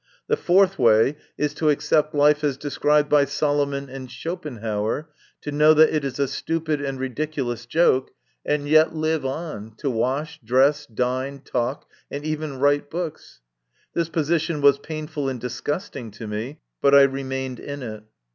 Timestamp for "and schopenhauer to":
3.87-5.51